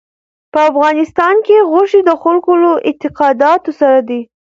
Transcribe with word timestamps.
په 0.53 0.59
افغانستان 0.69 1.35
کې 1.45 1.67
غوښې 1.71 2.01
د 2.05 2.09
خلکو 2.21 2.51
له 2.63 2.71
اعتقاداتو 2.87 3.69
سره 3.79 3.99
دي. 4.09 4.21